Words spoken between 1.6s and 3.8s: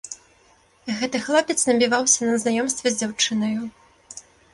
набіваўся на знаёмства з дзяўчынаю.